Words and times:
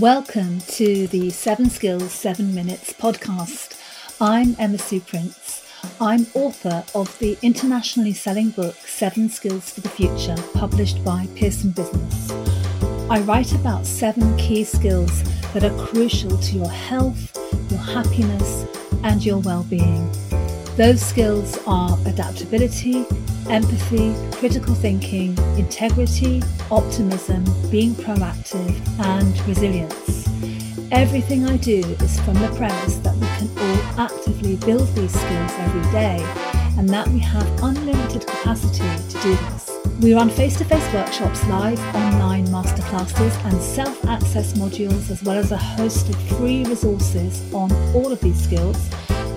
Welcome 0.00 0.60
to 0.60 1.06
the 1.08 1.28
Seven 1.28 1.68
Skills, 1.68 2.12
Seven 2.12 2.54
Minutes 2.54 2.94
podcast. 2.94 3.78
I'm 4.22 4.56
Emma 4.58 4.78
Sue 4.78 5.00
Prince. 5.00 5.70
I'm 6.00 6.26
author 6.32 6.82
of 6.94 7.18
the 7.18 7.36
internationally 7.42 8.14
selling 8.14 8.50
book 8.50 8.74
Seven 8.74 9.28
Skills 9.28 9.68
for 9.68 9.82
the 9.82 9.90
Future, 9.90 10.34
published 10.54 11.04
by 11.04 11.28
Pearson 11.36 11.72
Business. 11.72 12.30
I 13.10 13.20
write 13.20 13.52
about 13.54 13.84
seven 13.84 14.34
key 14.38 14.64
skills 14.64 15.22
that 15.52 15.62
are 15.62 15.86
crucial 15.86 16.38
to 16.38 16.56
your 16.56 16.70
health, 16.70 17.36
your 17.70 17.80
happiness, 17.80 18.64
and 19.02 19.22
your 19.22 19.40
well 19.40 19.64
being. 19.64 20.10
Those 20.76 21.02
skills 21.02 21.58
are 21.66 21.98
adaptability, 22.06 23.04
empathy, 23.50 24.14
critical 24.38 24.74
thinking, 24.74 25.36
integrity, 25.58 26.42
optimism, 26.70 27.44
being 27.70 27.94
proactive, 27.94 28.74
and 29.00 29.38
resilience. 29.46 30.26
Everything 30.90 31.44
I 31.44 31.58
do 31.58 31.80
is 32.00 32.18
from 32.20 32.34
the 32.34 32.48
premise 32.56 32.96
that 32.98 33.14
we 33.16 33.26
can 33.36 33.50
all 33.58 34.00
actively 34.00 34.56
build 34.56 34.88
these 34.94 35.12
skills 35.12 35.52
every 35.58 35.92
day 35.92 36.24
and 36.78 36.88
that 36.88 37.06
we 37.08 37.18
have 37.18 37.46
unlimited 37.62 38.26
capacity 38.26 38.88
to 39.10 39.22
do 39.22 39.34
this. 39.34 39.78
We 40.00 40.14
run 40.14 40.30
face 40.30 40.56
to 40.56 40.64
face 40.64 40.90
workshops, 40.94 41.46
live 41.48 41.80
online 41.94 42.46
masterclasses, 42.46 43.44
and 43.44 43.60
self 43.60 44.02
access 44.06 44.54
modules, 44.54 45.10
as 45.10 45.22
well 45.22 45.36
as 45.36 45.52
a 45.52 45.58
host 45.58 46.08
of 46.08 46.16
free 46.38 46.64
resources 46.64 47.42
on 47.52 47.70
all 47.94 48.10
of 48.10 48.20
these 48.20 48.42
skills 48.42 48.88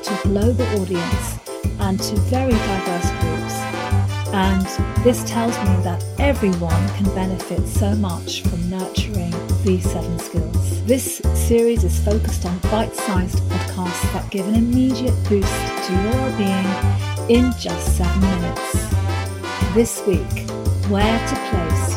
to 0.06 0.20
global 0.24 0.66
audience 0.80 1.40
and 1.80 2.00
to 2.00 2.16
very 2.30 2.52
diverse 2.52 3.10
groups. 3.22 3.56
And 4.34 4.66
this 5.04 5.24
tells 5.24 5.58
me 5.58 5.84
that 5.84 6.04
everyone 6.20 6.88
can 6.90 7.06
benefit 7.16 7.66
so 7.68 7.96
much 7.96 8.44
from 8.44 8.70
nurturing 8.70 9.34
these 9.64 9.90
seven 9.90 10.20
skills. 10.20 10.86
This 10.86 11.18
series 11.34 11.84
is 11.84 12.00
focused 12.04 12.46
on 12.46 12.60
bite 12.70 12.94
sized 12.96 13.40
podcasts 13.50 14.14
that 14.14 14.30
give 14.30 14.48
an 14.48 14.54
immediate 14.54 15.16
boost 15.28 15.88
to 15.88 15.94
your 15.94 16.12
well 16.12 16.38
being 16.38 17.36
in 17.36 17.52
just 17.60 17.98
seven 17.98 18.22
minutes. 18.22 18.86
This 19.74 20.06
week, 20.06 20.50
where 20.92 21.28
to 21.28 21.36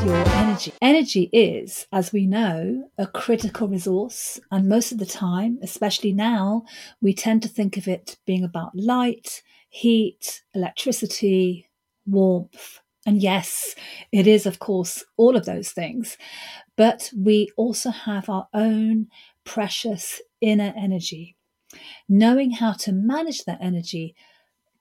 your 0.04 0.28
energy. 0.28 0.72
Energy 0.80 1.30
is, 1.32 1.86
as 1.92 2.12
we 2.12 2.26
know, 2.26 2.88
a 2.98 3.06
critical 3.06 3.68
resource, 3.68 4.38
and 4.50 4.68
most 4.68 4.92
of 4.92 4.98
the 4.98 5.06
time, 5.06 5.58
especially 5.62 6.12
now, 6.12 6.64
we 7.00 7.12
tend 7.12 7.42
to 7.42 7.48
think 7.48 7.76
of 7.76 7.88
it 7.88 8.16
being 8.24 8.44
about 8.44 8.76
light, 8.76 9.42
heat, 9.68 10.42
electricity, 10.54 11.68
warmth. 12.06 12.80
And 13.06 13.20
yes, 13.20 13.74
it 14.12 14.26
is, 14.26 14.46
of 14.46 14.58
course, 14.58 15.04
all 15.16 15.36
of 15.36 15.46
those 15.46 15.70
things. 15.70 16.16
But 16.76 17.10
we 17.16 17.50
also 17.56 17.90
have 17.90 18.28
our 18.28 18.46
own 18.54 19.08
precious 19.44 20.20
inner 20.40 20.72
energy. 20.76 21.36
Knowing 22.08 22.52
how 22.52 22.72
to 22.72 22.92
manage 22.92 23.44
that 23.44 23.58
energy, 23.60 24.14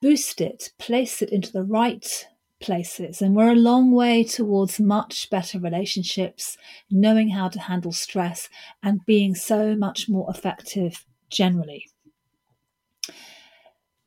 boost 0.00 0.40
it, 0.40 0.70
place 0.78 1.22
it 1.22 1.30
into 1.30 1.52
the 1.52 1.64
right 1.64 2.26
places. 2.60 3.22
And 3.22 3.34
we're 3.34 3.52
a 3.52 3.56
long 3.56 3.92
way 3.92 4.24
towards 4.24 4.80
much 4.80 5.30
better 5.30 5.58
relationships, 5.58 6.56
knowing 6.90 7.30
how 7.30 7.48
to 7.48 7.60
handle 7.60 7.92
stress, 7.92 8.48
and 8.82 9.04
being 9.06 9.34
so 9.34 9.74
much 9.74 10.08
more 10.08 10.28
effective 10.30 11.04
generally. 11.30 11.86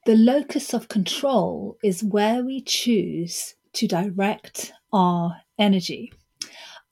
The 0.05 0.15
locus 0.15 0.73
of 0.73 0.87
control 0.87 1.77
is 1.83 2.03
where 2.03 2.43
we 2.43 2.61
choose 2.61 3.55
to 3.73 3.87
direct 3.87 4.73
our 4.91 5.37
energy. 5.59 6.11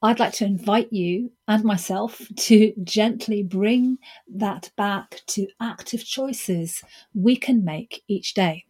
I'd 0.01 0.19
like 0.19 0.33
to 0.33 0.45
invite 0.45 0.93
you 0.93 1.31
and 1.47 1.63
myself 1.63 2.21
to 2.35 2.73
gently 2.83 3.43
bring 3.43 3.97
that 4.33 4.71
back 4.77 5.21
to 5.27 5.47
active 5.59 6.05
choices 6.05 6.81
we 7.13 7.35
can 7.35 7.65
make 7.65 8.03
each 8.07 8.33
day. 8.33 8.63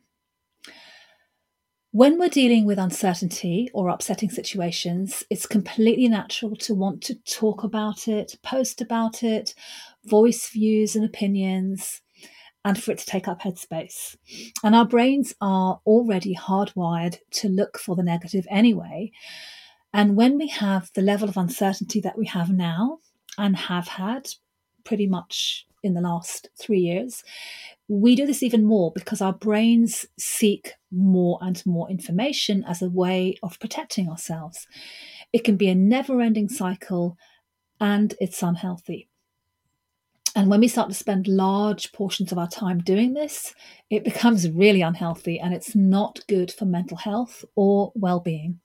When 1.92 2.20
we're 2.20 2.30
dealing 2.30 2.66
with 2.66 2.78
uncertainty 2.78 3.68
or 3.74 3.90
upsetting 3.90 4.30
situations, 4.30 5.24
it's 5.32 5.48
completely 5.48 6.08
natural 6.08 6.56
to 6.58 6.76
want 6.76 7.02
to 7.06 7.16
talk 7.16 7.64
about 7.64 8.08
it, 8.08 8.36
post 8.44 8.80
about 8.80 9.24
it, 9.24 9.56
voice 10.06 10.48
views 10.50 10.96
and 10.96 11.04
opinions, 11.04 12.02
and 12.64 12.80
for 12.80 12.92
it 12.92 13.00
to 13.00 13.08
take 13.08 13.28
up 13.28 13.42
headspace. 13.42 14.16
And 14.64 14.76
our 14.76 14.86
brains 14.86 15.34
are 15.42 15.82
already 15.84 16.36
hardwired 16.36 17.18
to 17.32 17.50
look 17.50 17.80
for 17.80 17.96
the 17.96 18.04
negative 18.04 18.46
anyway. 18.52 19.12
And 19.92 20.16
when 20.16 20.38
we 20.38 20.48
have 20.50 20.92
the 20.94 21.02
level 21.02 21.28
of 21.28 21.38
uncertainty 21.38 22.02
that 22.02 22.20
we 22.20 22.28
have 22.28 22.52
now 22.52 23.00
and 23.36 23.56
have 23.56 23.88
had 23.88 24.28
pretty 24.84 25.08
much 25.08 25.66
in 25.84 25.94
the 25.94 26.02
last 26.02 26.50
three 26.60 26.80
years, 26.80 27.24
we 27.88 28.16
do 28.16 28.26
this 28.26 28.44
even 28.44 28.66
more 28.66 28.92
because 28.94 29.22
our 29.22 29.34
brains 29.34 30.06
seek 30.18 30.74
more 30.92 31.40
and 31.42 31.66
more 31.66 31.90
information 31.90 32.64
as 32.66 32.82
a 32.82 32.90
way 32.90 33.36
of 33.42 33.60
protecting 33.60 34.10
ourselves. 34.10 34.68
It 35.34 35.44
can 35.44 35.58
be 35.58 35.70
a 35.70 35.76
never 35.76 36.22
ending 36.22 36.50
cycle 36.50 37.18
and 37.80 38.14
it's 38.20 38.44
unhealthy. 38.44 39.10
And 40.36 40.50
when 40.50 40.60
we 40.60 40.68
start 40.68 40.90
to 40.90 40.96
spend 40.96 41.28
large 41.28 41.92
portions 41.92 42.32
of 42.32 42.38
our 42.38 42.48
time 42.48 42.80
doing 42.80 43.14
this, 43.14 43.54
it 43.90 44.04
becomes 44.06 44.50
really 44.50 44.82
unhealthy 44.82 45.40
and 45.40 45.54
it's 45.54 45.76
not 45.76 46.20
good 46.28 46.52
for 46.52 46.66
mental 46.66 46.98
health 46.98 47.44
or 47.56 47.92
well 47.96 48.20
being. 48.20 48.60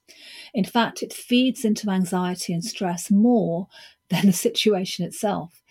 In 0.53 0.65
fact, 0.65 1.01
it 1.01 1.13
feeds 1.13 1.65
into 1.65 1.89
anxiety 1.89 2.53
and 2.53 2.63
stress 2.63 3.09
more 3.09 3.67
than 4.09 4.27
the 4.27 4.33
situation 4.33 5.03
itself. 5.03 5.63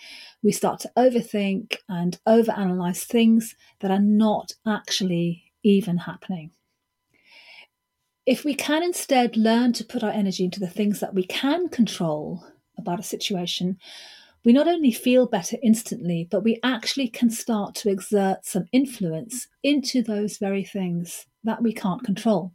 We 0.45 0.53
start 0.53 0.79
to 0.81 0.93
overthink 0.95 1.79
and 1.89 2.19
overanalyze 2.29 3.05
things 3.05 3.57
that 3.81 3.91
are 3.91 3.99
not 3.99 4.53
actually 4.67 5.45
even 5.63 5.97
happening. 5.97 6.51
If 8.27 8.45
we 8.45 8.55
can 8.55 8.83
instead 8.83 9.39
learn 9.39 9.73
to 9.73 9.85
put 9.85 10.05
our 10.05 10.11
energy 10.11 10.45
into 10.45 10.61
the 10.61 10.69
things 10.69 11.01
that 11.01 11.15
we 11.15 11.25
can 11.25 11.71
control 11.71 12.45
about 12.77 13.01
a 13.01 13.03
situation, 13.03 13.79
we 14.45 14.53
not 14.53 14.69
only 14.69 14.93
feel 14.93 15.27
better 15.27 15.57
instantly, 15.63 16.29
but 16.31 16.45
we 16.45 16.61
actually 16.63 17.09
can 17.09 17.31
start 17.31 17.75
to 17.77 17.91
exert 17.91 18.45
some 18.45 18.67
influence 18.71 19.49
into 19.63 20.03
those 20.03 20.37
very 20.37 20.63
things 20.63 21.25
that 21.45 21.63
we 21.63 21.73
can't 21.73 22.05
control. 22.05 22.53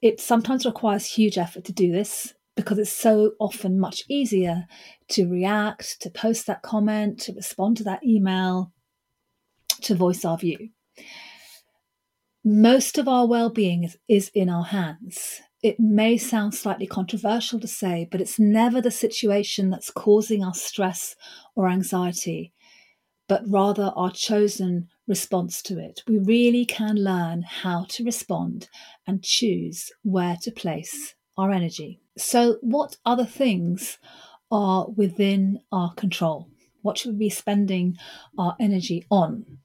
It 0.00 0.20
sometimes 0.20 0.64
requires 0.64 1.06
huge 1.06 1.38
effort 1.38 1.64
to 1.64 1.72
do 1.72 1.90
this 1.90 2.34
because 2.56 2.78
it's 2.78 2.90
so 2.90 3.32
often 3.38 3.78
much 3.78 4.02
easier 4.08 4.66
to 5.08 5.28
react, 5.28 6.00
to 6.00 6.10
post 6.10 6.46
that 6.46 6.62
comment, 6.62 7.20
to 7.20 7.32
respond 7.34 7.76
to 7.76 7.84
that 7.84 8.02
email, 8.02 8.72
to 9.82 9.94
voice 9.94 10.24
our 10.24 10.38
view. 10.38 10.70
Most 12.44 12.96
of 12.96 13.08
our 13.08 13.26
well 13.26 13.50
being 13.50 13.84
is, 13.84 13.98
is 14.08 14.30
in 14.34 14.48
our 14.48 14.64
hands. 14.64 15.40
It 15.62 15.80
may 15.80 16.16
sound 16.16 16.54
slightly 16.54 16.86
controversial 16.86 17.60
to 17.60 17.68
say, 17.68 18.08
but 18.10 18.20
it's 18.20 18.38
never 18.38 18.80
the 18.80 18.90
situation 18.90 19.70
that's 19.70 19.90
causing 19.90 20.44
us 20.44 20.62
stress 20.62 21.16
or 21.56 21.68
anxiety, 21.68 22.52
but 23.28 23.42
rather 23.46 23.92
our 23.96 24.12
chosen 24.12 24.88
response 25.08 25.60
to 25.62 25.78
it. 25.78 26.02
We 26.06 26.18
really 26.18 26.64
can 26.64 26.96
learn 26.96 27.42
how 27.42 27.86
to 27.90 28.04
respond 28.04 28.68
and 29.06 29.22
choose 29.22 29.90
where 30.02 30.36
to 30.42 30.52
place 30.52 31.15
our 31.36 31.50
energy. 31.50 32.00
So, 32.16 32.58
what 32.60 32.96
other 33.04 33.26
things 33.26 33.98
are 34.50 34.88
within 34.88 35.60
our 35.72 35.92
control? 35.94 36.48
What 36.82 36.98
should 36.98 37.12
we 37.12 37.26
be 37.26 37.30
spending 37.30 37.96
our 38.38 38.56
energy 38.60 39.04
on? 39.10 39.58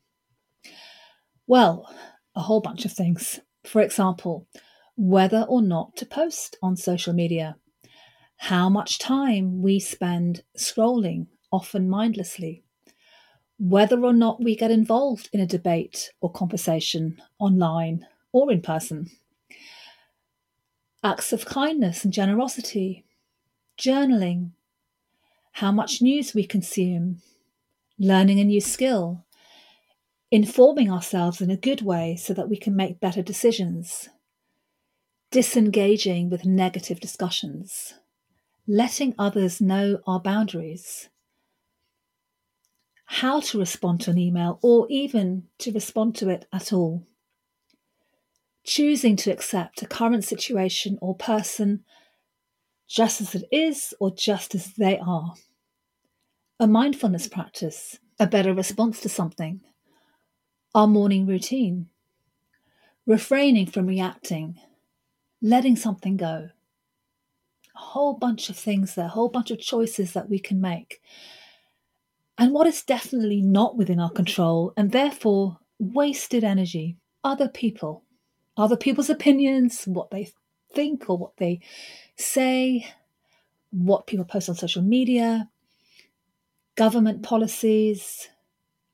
Well, 1.48 1.94
a 2.36 2.42
whole 2.42 2.62
bunch 2.62 2.86
of 2.86 2.92
things. 2.92 3.40
For 3.64 3.82
example, 3.82 4.48
whether 4.96 5.44
or 5.44 5.62
not 5.62 5.96
to 5.98 6.06
post 6.06 6.58
on 6.62 6.76
social 6.76 7.14
media, 7.14 7.56
how 8.38 8.70
much 8.70 9.00
time 9.00 9.62
we 9.62 9.80
spend 9.80 10.44
scrolling, 10.58 11.28
often 11.52 11.90
mindlessly, 11.90 12.64
whether 13.60 14.04
or 14.04 14.14
not 14.14 14.44
we 14.44 14.56
get 14.56 14.72
involved 14.72 15.30
in 15.32 15.40
a 15.40 15.46
debate 15.46 16.10
or 16.22 16.32
conversation 16.32 17.22
online 17.38 18.08
or 18.32 18.52
in 18.52 18.62
person, 18.62 19.08
acts 21.04 21.34
of 21.34 21.46
kindness 21.46 22.04
and 22.04 22.14
generosity, 22.14 23.06
journaling, 23.78 24.52
how 25.54 25.72
much 25.72 26.02
news 26.02 26.34
we 26.34 26.46
consume, 26.46 27.22
learning 27.98 28.40
a 28.40 28.44
new 28.44 28.62
skill, 28.62 29.26
informing 30.30 30.92
ourselves 30.92 31.42
in 31.42 31.50
a 31.50 31.58
good 31.58 31.82
way 31.82 32.16
so 32.16 32.34
that 32.34 32.50
we 32.50 32.58
can 32.58 32.76
make 32.76 33.00
better 33.00 33.22
decisions 33.22 34.10
disengaging 35.32 36.30
with 36.30 36.46
negative 36.46 37.00
discussions, 37.00 37.94
letting 38.68 39.16
others 39.18 39.62
know 39.62 40.00
our 40.06 40.20
boundaries, 40.20 41.08
how 43.06 43.40
to 43.40 43.58
respond 43.58 44.02
to 44.02 44.12
an 44.12 44.18
email 44.18 44.60
or 44.62 44.86
even 44.90 45.44
to 45.58 45.72
respond 45.72 46.16
to 46.16 46.30
it 46.30 46.46
at 46.52 46.74
all, 46.74 47.08
choosing 48.64 49.16
to 49.18 49.32
accept 49.32 49.82
a 49.82 49.88
current 49.88 50.24
situation 50.24 50.98
or 51.02 51.16
person 51.16 51.84
just 52.88 53.22
as 53.22 53.36
it 53.36 53.46
is 53.52 53.94
or 54.00 54.14
just 54.14 54.54
as 54.54 54.74
they 54.74 55.00
are, 55.00 55.34
a 56.60 56.68
mindfulness 56.68 57.28
practice, 57.28 57.98
a 58.20 58.28
better 58.28 58.54
response 58.54 59.00
to 59.00 59.10
something, 59.10 59.62
our 60.76 60.88
morning 60.88 61.26
routine, 61.26 61.88
refraining 63.08 63.66
from 63.66 63.88
reacting, 63.88 64.60
letting 65.42 65.76
something 65.76 66.18
go. 66.18 66.50
A 67.76 67.80
whole 67.80 68.14
bunch 68.14 68.50
of 68.50 68.58
things 68.58 68.96
there, 68.96 69.06
a 69.06 69.10
whole 69.10 69.30
bunch 69.30 69.52
of 69.52 69.60
choices 69.60 70.12
that 70.12 70.30
we 70.30 70.38
can 70.38 70.60
make. 70.60 71.02
And 72.38 72.54
what 72.54 72.68
is 72.68 72.84
definitely 72.84 73.42
not 73.42 73.78
within 73.78 74.00
our 74.00 74.12
control 74.12 74.74
and 74.76 74.92
therefore 74.92 75.60
wasted 75.80 76.44
energy, 76.44 76.98
other 77.24 77.48
people, 77.48 78.04
other 78.62 78.78
people's 78.78 79.10
opinions, 79.10 79.84
what 79.86 80.12
they 80.12 80.32
think 80.74 81.10
or 81.10 81.18
what 81.18 81.38
they 81.38 81.60
say, 82.16 82.86
what 83.72 84.08
people 84.08 84.26
post 84.26 84.50
on 84.50 84.56
social 84.56 84.82
media, 84.82 85.50
government 86.76 87.24
policies, 87.24 88.30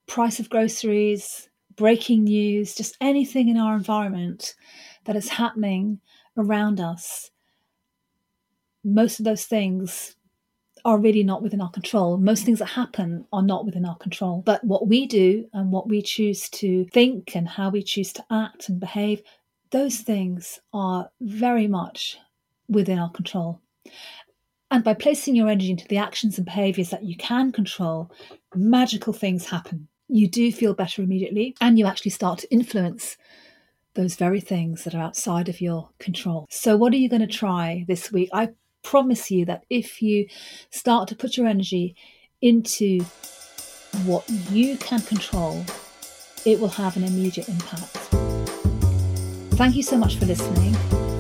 price 0.08 0.40
of 0.40 0.50
groceries, 0.50 1.50
breaking 1.76 2.24
news, 2.24 2.76
just 2.76 2.98
anything 3.02 3.50
in 3.50 3.58
our 3.58 3.76
environment 3.76 4.56
that 5.06 5.16
is 5.16 5.30
happening 5.30 6.00
around 6.38 6.80
us. 6.80 7.30
Most 8.84 9.20
of 9.20 9.26
those 9.26 9.46
things 9.46 10.16
are 10.86 11.00
really 11.00 11.24
not 11.24 11.44
within 11.44 11.60
our 11.60 11.70
control. 11.70 12.18
Most 12.18 12.46
things 12.46 12.60
that 12.60 12.68
happen 12.68 13.26
are 13.34 13.42
not 13.42 13.66
within 13.66 13.86
our 13.86 13.98
control. 13.98 14.42
But 14.46 14.64
what 14.64 14.88
we 14.88 15.06
do 15.06 15.46
and 15.52 15.72
what 15.72 15.90
we 15.90 16.02
choose 16.02 16.50
to 16.52 16.86
think 16.94 17.36
and 17.36 17.48
how 17.48 17.70
we 17.70 17.84
choose 17.84 18.14
to 18.14 18.26
act 18.32 18.70
and 18.70 18.80
behave, 18.80 19.22
those 19.72 19.98
things 19.98 20.60
are 20.74 21.10
very 21.22 21.68
much 21.68 22.18
within 22.68 23.00
our 23.00 23.12
control. 23.12 23.62
And 24.70 24.84
by 24.84 24.94
placing 24.94 25.36
your 25.36 25.48
energy 25.48 25.72
into 25.72 25.88
the 25.88 25.98
actions 25.98 26.38
and 26.38 26.46
behaviors 26.46 26.90
that 26.90 27.04
you 27.04 27.16
can 27.16 27.52
control, 27.52 28.12
magical 28.54 29.14
things 29.14 29.46
happen. 29.46 29.88
You 30.10 30.28
do 30.30 30.52
feel 30.52 30.74
better 30.74 31.02
immediately, 31.02 31.56
and 31.62 31.80
you 31.80 31.86
actually 31.86 32.12
start 32.12 32.40
to 32.40 32.52
influence 32.52 33.18
those 33.94 34.16
very 34.16 34.40
things 34.40 34.84
that 34.84 34.94
are 34.94 35.02
outside 35.02 35.50
of 35.50 35.60
your 35.60 35.90
control. 36.00 36.46
So, 36.50 36.78
what 36.78 36.94
are 36.94 36.98
you 36.98 37.10
going 37.10 37.22
to 37.22 37.28
try 37.28 37.86
this 37.88 38.12
week? 38.12 38.30
I 38.34 38.50
promise 38.84 39.32
you 39.32 39.46
that 39.46 39.66
if 39.70 40.02
you 40.02 40.28
start 40.70 41.10
to 41.10 41.16
put 41.16 41.36
your 41.36 41.48
energy 41.48 41.96
into 42.42 43.02
what 44.06 44.30
you 44.52 44.78
can 44.78 45.02
control, 45.02 45.66
it 46.46 46.60
will 46.60 46.70
have 46.70 46.96
an 46.96 47.04
immediate 47.04 47.50
impact. 47.50 48.17
Thank 49.58 49.76
you 49.76 49.82
so 49.82 49.98
much 49.98 50.18
for 50.18 50.28
listening. 50.28 50.76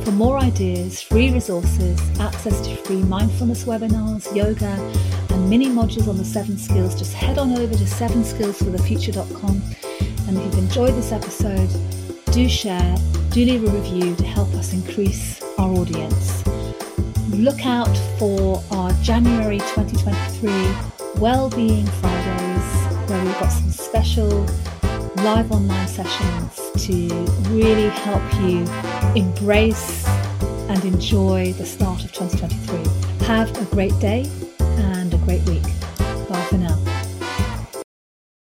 For 0.06 0.12
more 0.12 0.38
ideas, 0.38 1.02
free 1.02 1.32
resources, 1.32 2.00
access 2.20 2.62
to 2.68 2.76
free 2.76 3.02
mindfulness 3.02 3.64
webinars, 3.64 4.34
yoga, 4.36 4.70
and 5.34 5.50
mini 5.50 5.70
modules 5.70 6.08
on 6.08 6.18
the 6.18 6.24
seven 6.24 6.56
skills, 6.56 6.94
just 6.94 7.14
head 7.14 7.40
on 7.40 7.52
over 7.54 7.74
to 7.74 7.84
sevenskillsforthefuture.com. 7.84 9.62
And 10.28 10.38
if 10.38 10.46
you've 10.46 10.58
enjoyed 10.60 10.94
this 10.94 11.12
episode, 11.12 11.68
do 12.32 12.48
share, 12.48 12.96
do 13.32 13.44
leave 13.44 13.64
a 13.64 13.72
review 13.72 14.16
to 14.16 14.24
help 14.24 14.54
us 14.54 14.72
increase 14.72 15.42
our 15.58 15.72
audience. 15.72 16.46
Look 17.32 17.66
out 17.66 17.98
for 18.20 18.64
our 18.70 18.92
January 19.02 19.58
2023 19.58 21.20
Wellbeing 21.20 21.88
Fridays, 21.88 23.10
where 23.10 23.26
we've 23.26 23.40
got 23.40 23.50
some 23.50 23.72
special 23.72 24.46
live 25.24 25.52
online 25.52 25.88
sessions 25.88 26.67
to 26.78 27.08
really 27.50 27.90
help 27.90 28.24
you 28.42 28.66
embrace 29.16 30.08
and 30.70 30.84
enjoy 30.86 31.54
the 31.54 31.66
start 31.66 32.04
of 32.04 32.12
2023. 32.14 33.26
Have 33.28 33.50
a 33.62 33.66
great 33.74 33.98
day 34.00 34.30
and 34.60 35.14
a 35.14 35.18
great 35.20 35.42
week. 35.50 35.67